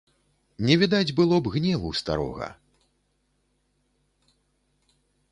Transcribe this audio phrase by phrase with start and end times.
[0.67, 2.47] Не відаць было б гневу старога.